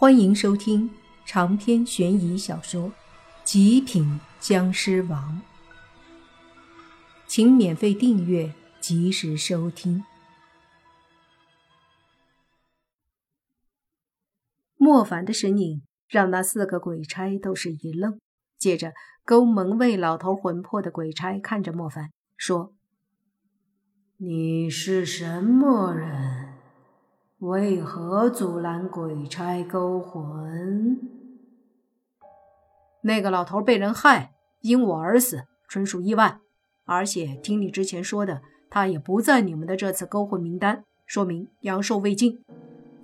[0.00, 0.88] 欢迎收听
[1.26, 2.90] 长篇悬疑小说
[3.42, 5.42] 《极品僵尸王》，
[7.26, 10.04] 请免费订阅，及时收听。
[14.76, 18.20] 莫凡的身影让那四个鬼差都是一愣，
[18.56, 18.92] 接着
[19.24, 22.72] 勾蒙卫老头魂魄的鬼差看着莫凡说
[24.18, 26.27] ：“你是什么人？”
[27.38, 30.98] 为何阻拦鬼差勾魂？
[33.02, 36.40] 那个老头被人害，因我而死，纯属意外。
[36.84, 42.42] 而且听你之前说的，他也不在你们的这次勾魂名单，说明阳寿未尽。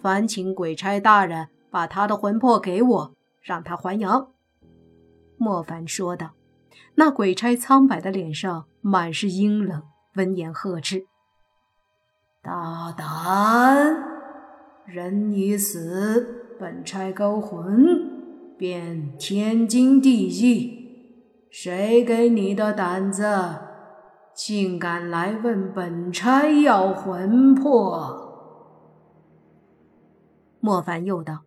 [0.00, 4.32] 烦请鬼差大人把他的魂魄给我，让他还阳。”
[5.36, 6.30] 莫凡说道。
[6.94, 9.82] 那鬼差苍白的脸上满是阴冷，
[10.14, 11.04] 闻言呵斥
[12.42, 14.10] ：“大胆！”
[14.84, 20.78] 人已死，本差勾魂便天经地义。
[21.50, 23.24] 谁给你的胆子，
[24.34, 28.30] 竟敢来问本差要魂魄？
[30.60, 31.40] 莫凡又道：“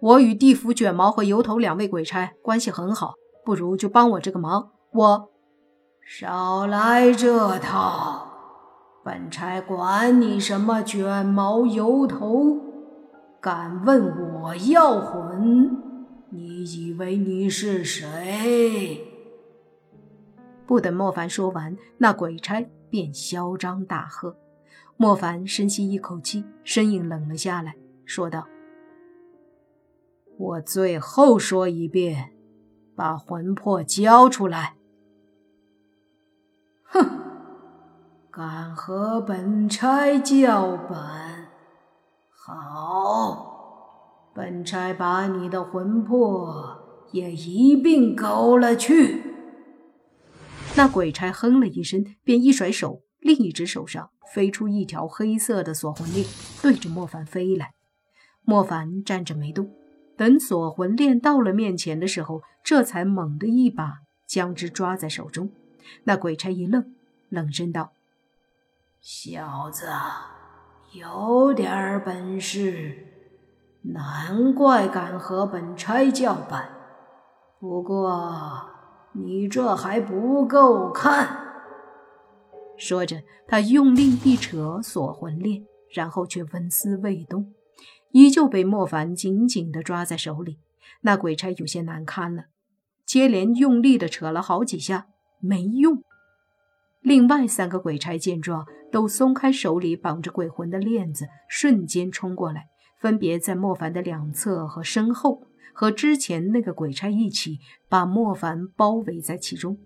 [0.00, 5.30] 我与地府卷毛和油头两位鬼差关系很好，不如就帮我这个忙。”我
[6.06, 8.23] 少来这套。
[9.04, 12.58] 本差管你什么卷毛油头，
[13.38, 14.02] 敢问
[14.40, 15.76] 我要魂？
[16.30, 19.06] 你以为你是谁？
[20.66, 24.34] 不等莫凡说完，那鬼差便嚣张大喝。
[24.96, 28.46] 莫凡深吸一口气，身影冷了下来，说道
[30.38, 32.32] ：“我最后说一遍，
[32.96, 34.76] 把魂魄交出来。”
[36.88, 37.33] 哼！
[38.36, 41.50] 敢和本差叫板？
[42.32, 49.22] 好，本差把你的魂魄也一并勾了去。
[50.74, 56.26] 那鬼差哼了一声，便一甩手，另一只手上飞出一条黑色的锁魂链，
[56.60, 57.74] 对着莫凡飞来。
[58.42, 59.70] 莫凡站着没动，
[60.16, 65.52] 等锁魂链到了面前的时候，这才猛地一把将之抓在手中。
[66.02, 66.92] 那鬼差一愣，
[67.28, 67.92] 冷声道。
[69.06, 69.86] 小子，
[70.92, 73.06] 有点本事，
[73.82, 76.70] 难怪敢和本差叫板。
[77.60, 78.66] 不过
[79.12, 81.38] 你这还不够看。
[82.78, 87.52] 说着，他用力一扯锁魂链，然后却纹丝未动，
[88.12, 90.60] 依旧被莫凡紧紧地抓在手里。
[91.02, 92.44] 那鬼差有些难堪了，
[93.04, 95.08] 接连用力地扯了好几下，
[95.40, 96.02] 没用。
[97.04, 105.42] 另外三个鬼差见状，都松开手里绑着鬼魂的链子，瞬间冲过来，分别在莫凡的两侧和身后，
[105.74, 107.58] 和之前那个鬼差一起
[107.90, 109.76] 把莫凡包围在其中。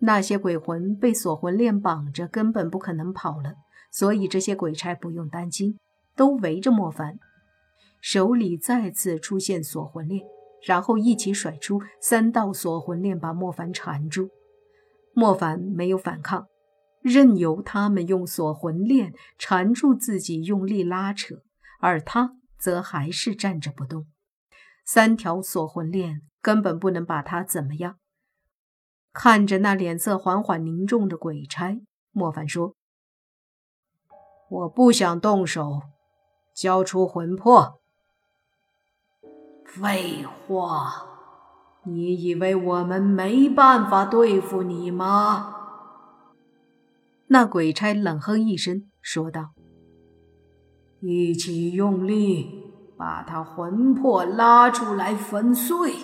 [0.00, 3.54] 那些鬼魂被锁魂链绑着，根本不可能跑了，
[3.92, 5.78] 所以这些鬼差不用担心，
[6.16, 7.20] 都围着莫凡，
[8.00, 10.24] 手里再次出现锁魂链，
[10.66, 14.28] 然后一起甩出三道锁魂链，把莫凡缠住。
[15.18, 16.46] 莫凡没有反抗，
[17.00, 21.36] 任由他们用锁魂链缠住自己，用力拉扯，
[21.80, 24.06] 而他则还是站着不动。
[24.84, 27.96] 三条锁魂链根本不能把他怎么样。
[29.14, 32.76] 看着那脸色缓缓凝重的鬼差，莫凡说
[34.50, 35.80] ：“我不想动手，
[36.54, 37.80] 交出魂魄。”
[39.64, 41.15] 废话。
[41.88, 45.54] 你以为我们没办法对付你吗？
[47.28, 49.50] 那鬼差冷哼一声，说道
[51.00, 52.64] ：“一起用力，
[52.96, 55.94] 把他魂魄拉出来粉碎。”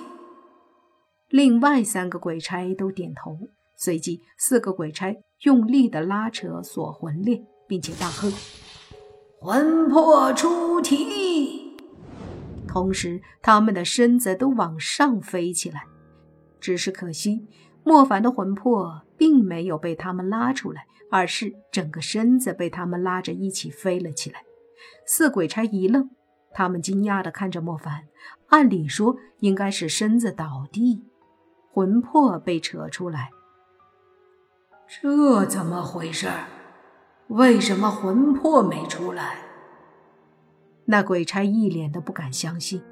[1.28, 3.38] 另外三个鬼差都点头，
[3.76, 8.31] 随即四个鬼差用力的拉扯锁魂链，并且大喝
[9.41, 11.61] ：“魂魄出体！”
[12.72, 15.84] 同时，他们的身子都往上飞起来。
[16.58, 17.46] 只是可惜，
[17.84, 24.44] 莫凡的魂魄并没有被他们拉出来，而是整个身子被他们拉着一起飞了起来。
[25.04, 26.08] 四鬼差一愣，
[26.54, 28.04] 他们惊讶地看着莫凡。
[28.48, 31.04] 按理说，应该是身子倒地，
[31.70, 33.28] 魂魄被扯出来。
[34.88, 36.30] 这怎么回事？
[37.28, 39.51] 为什么魂魄没出来？
[40.84, 42.82] 那鬼差一脸的不敢相信，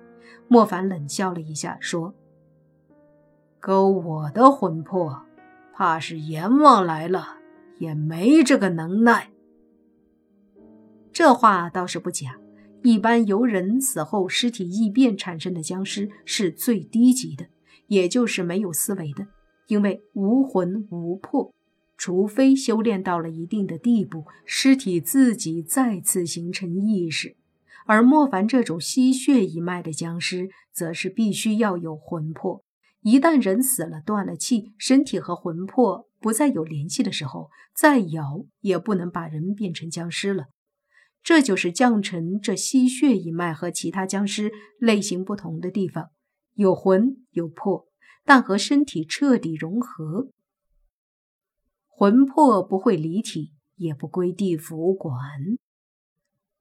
[0.49, 2.15] 莫凡冷笑了一下，说
[3.61, 5.23] ：“勾我的魂魄，
[5.73, 7.39] 怕是阎王来了
[7.79, 9.31] 也没这个能耐。”
[11.13, 12.39] 这话倒是不假，
[12.83, 17.47] 一般由人死后尸体异变产生的僵尸是最低级的，
[17.89, 19.27] 也就是没有思维的，
[19.67, 21.53] 因为无魂无魄。
[21.99, 27.37] 除非修炼到了一定的地步，尸体自己再次形成意识。
[27.91, 32.63] 而莫凡这种吸血一脉的僵尸，则是必须要有魂魄。
[33.01, 40.45] 一旦人死了，断了气，身体和魂魄不再有联系的时候，再摇也不能把人变成僵尸了。
[41.25, 46.11] 这就是降臣这吸血一脉和其他僵尸类型不同的地方：
[46.55, 47.89] 有魂有魄，
[48.25, 50.29] 但和身体彻底融合。
[51.89, 55.19] 魂魄不会离体，也不归地府管，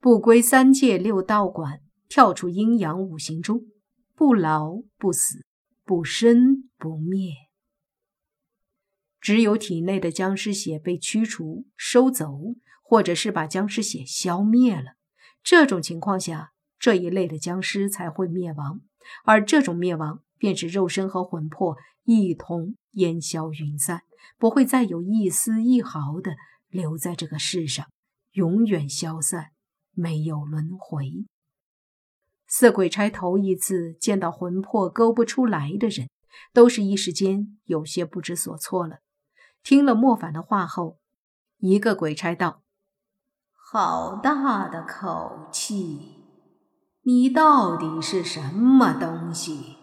[0.02, 3.64] 不归三界六道管，跳出阴阳五行中，
[4.16, 5.46] 不老不死，
[5.84, 7.34] 不生不灭。
[9.20, 14.94] 只有体内的僵尸血被驱除、收走，或者是把僵尸血消灭了，
[15.44, 18.80] 这种情况下，这一类的僵尸才会灭亡。
[19.26, 21.76] 而这种灭亡，便是肉身和魂魄
[22.06, 24.04] 一同烟消云散，
[24.38, 26.38] 不会再有一丝一毫的
[26.70, 27.86] 留在这个世上，
[28.32, 29.52] 永远消散，
[29.94, 31.26] 没有轮回。
[32.48, 36.10] 四鬼差头一次见到魂魄勾不出来的人，
[36.54, 39.00] 都是一时间有些不知所措了。
[39.62, 40.98] 听了莫凡的话后，
[41.58, 42.64] 一个鬼差道
[43.54, 46.24] ：“好大的口气！
[47.04, 49.78] 你到底是什么东西？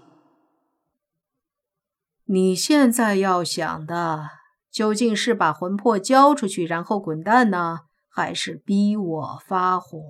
[2.24, 4.30] 你现在要想的
[4.70, 7.85] 究竟是把魂魄交出去，然后滚蛋呢，
[8.16, 10.00] 还是逼我发火？”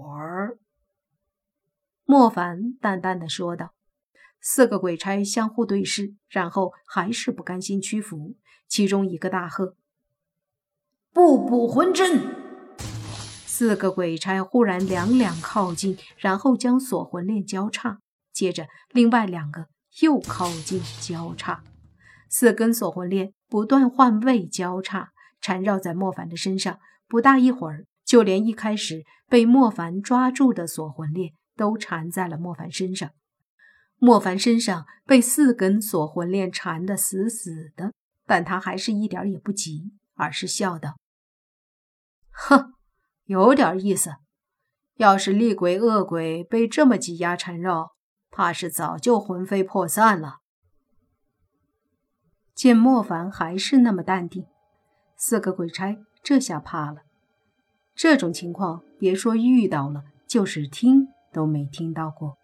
[2.07, 3.73] 莫凡淡淡的说道。
[4.41, 8.37] 四个鬼差相互对视，然后还是不甘心屈服。
[8.69, 9.75] 其中一个大喝
[11.13, 12.23] ：“不补魂针！”
[13.45, 17.99] 四个鬼差忽然两两靠近，然后将锁魂链交叉。
[18.33, 19.67] 接着，另外两个
[20.03, 21.65] 又靠近交叉。
[22.29, 25.11] 四根锁魂链不断换位交叉，
[25.41, 26.79] 缠绕在莫凡的身上。
[27.09, 33.11] 不大一会儿，就连一开始被莫凡抓住的锁魂链都缠在了莫凡身上。
[33.99, 37.93] 莫凡身上被四根锁魂链缠得死死的。
[38.29, 40.97] 但他还是一点也不急，而是笑道
[42.35, 42.75] ：“哼，
[43.27, 44.17] 有点意思。
[44.97, 47.93] 要是厉鬼恶鬼被这么挤压缠绕，
[48.29, 50.39] 怕是早就魂飞魄散了。”
[52.53, 54.49] 见莫凡还是那么淡定，
[55.17, 57.03] 四个鬼差这下怕了。
[57.97, 62.37] 这种情况，别说遇到了，就是听都没听到过，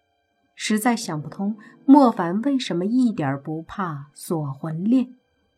[0.55, 1.55] 实在想不通
[1.85, 5.09] 莫凡为什么一点不怕锁魂链。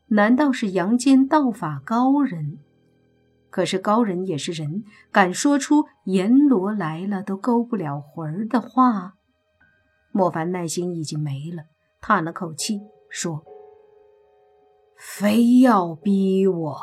[0.08, 2.60] 难道是阳间道法高人？
[3.50, 4.84] 可是高人也是人，
[5.14, 9.14] 敢说出阎罗来了都勾不了魂儿的话。
[10.12, 11.64] 莫凡耐心已经没了，
[12.02, 13.44] 叹了口气说
[15.00, 16.78] ：“非要逼我。”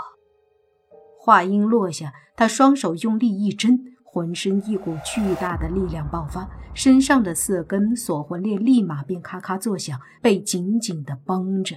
[1.21, 11.77] 话音落下，他双手用力一挣，浑身一股巨大的力量爆发，身上的四根锁魂链立马便咔咔作响，被紧紧的绷着。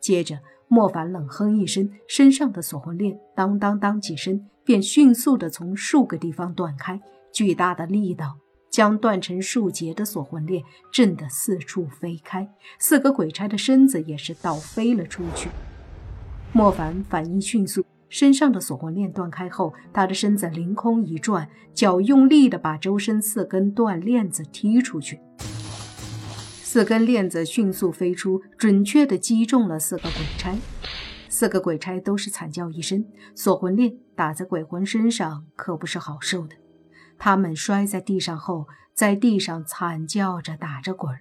[0.00, 0.38] 接着，
[0.68, 6.98] 莫凡冷哼一声，身上的锁魂链当当当几声，便迅速的从数个地方断开。
[7.30, 8.38] 巨大的力道
[8.70, 12.48] 将断成数节的锁魂链震得四处飞开，
[12.78, 15.50] 四个鬼差的身子也是倒飞了出去。
[16.54, 25.20] 莫凡反应迅速，身上的锁魂链断开后，他的身子凌空一转，脚用力的把周身四根断链子踢出去。
[26.62, 30.54] 四根链子迅速飞出，准确地击中了四个鬼差。
[31.28, 36.56] 四个鬼差都是惨叫一声，锁魂链打在鬼魂身上可不是好受的。
[37.18, 41.18] 他们摔在地上后，在地上惨叫着打着滚。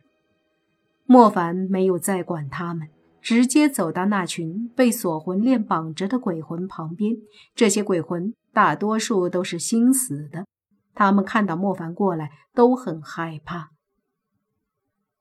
[1.06, 2.90] 莫凡没有再管他们，
[3.22, 7.16] 直接走到那群被锁魂链绑着的鬼魂旁边。
[7.54, 10.46] 这些鬼魂大多数都是心死的，
[10.94, 13.72] 他们看到莫凡过来都很害怕。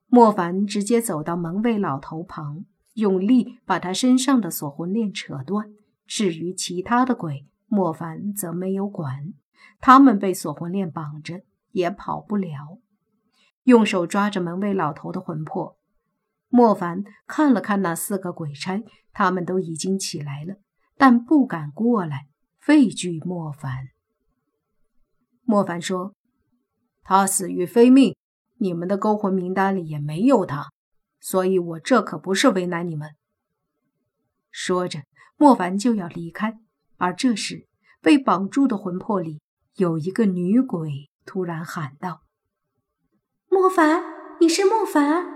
[0.08, 5.70] 莫凡直接走到门卫老头旁，用力把他身上的锁魂链扯断。
[6.06, 9.34] 至于其他的鬼，莫凡则没有管，
[9.80, 12.78] 他们被锁魂链绑着，也跑不了。
[13.64, 15.76] 用手抓着门卫老头的魂魄，
[16.56, 18.82] 莫凡看了看那四个鬼差，
[19.12, 20.54] 他们都已经起来了，
[20.96, 22.28] 但不敢过来，
[22.66, 23.88] 畏惧莫凡。
[25.42, 26.14] 莫凡说
[27.04, 28.16] ：“他死于非命。”
[28.58, 30.70] 你们的勾魂名单里也没有他，
[31.20, 33.10] 所以我这可不是为难你们。
[34.50, 35.02] 说着，
[35.36, 36.58] 莫凡就要离开，
[36.96, 37.68] 而这时
[38.00, 39.42] 被绑住的魂魄里
[39.74, 42.22] 有一个女鬼突然喊道
[43.50, 44.02] ：“莫凡，
[44.40, 45.35] 你是莫凡！”